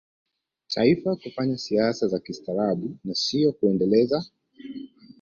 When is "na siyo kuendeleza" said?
3.03-4.25